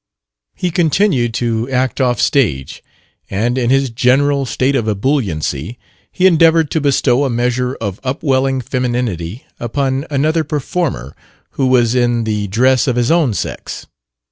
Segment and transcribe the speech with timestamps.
[0.55, 2.83] He continued to act off stage;
[3.29, 5.77] and in his general state of ebulliency
[6.11, 11.15] he endeavored to bestow a measure of upwelling femininity upon another performer
[11.51, 13.85] who was in the dress of his own sex.